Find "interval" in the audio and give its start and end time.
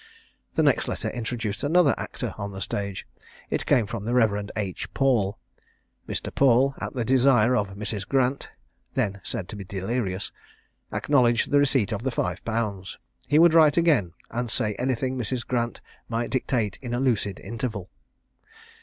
17.39-17.91